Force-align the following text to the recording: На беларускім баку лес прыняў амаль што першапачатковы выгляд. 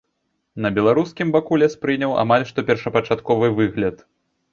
На 0.65 0.69
беларускім 0.77 1.27
баку 1.35 1.59
лес 1.63 1.75
прыняў 1.83 2.15
амаль 2.21 2.47
што 2.53 2.65
першапачатковы 2.71 3.51
выгляд. 3.61 4.01